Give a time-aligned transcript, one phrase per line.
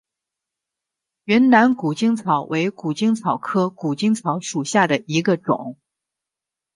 [1.25, 5.77] 云南谷精草为谷精草科谷精草属下的一个种。